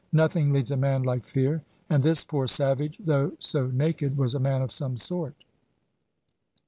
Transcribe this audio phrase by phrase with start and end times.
[0.13, 4.39] Nothing leads a man like fear; and this poor savage, though so naked, was a
[4.39, 5.43] man of some sort.